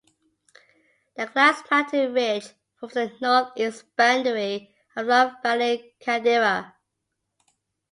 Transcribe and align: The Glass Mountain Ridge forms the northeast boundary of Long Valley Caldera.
The 1.15 1.27
Glass 1.27 1.61
Mountain 1.69 2.11
Ridge 2.15 2.47
forms 2.79 2.95
the 2.95 3.11
northeast 3.21 3.95
boundary 3.95 4.73
of 4.95 5.05
Long 5.05 5.35
Valley 5.43 5.93
Caldera. 6.03 6.75